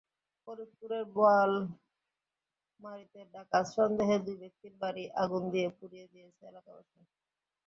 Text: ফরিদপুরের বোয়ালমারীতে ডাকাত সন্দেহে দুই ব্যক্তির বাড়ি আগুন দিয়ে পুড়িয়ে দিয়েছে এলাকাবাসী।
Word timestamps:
ফরিদপুরের 0.43 1.03
বোয়ালমারীতে 1.15 1.61
ডাকাত 3.33 3.65
সন্দেহে 3.75 4.17
দুই 4.25 4.37
ব্যক্তির 4.43 4.73
বাড়ি 4.81 5.03
আগুন 5.23 5.43
দিয়ে 5.53 5.67
পুড়িয়ে 5.77 6.05
দিয়েছে 6.13 6.41
এলাকাবাসী। 6.47 6.99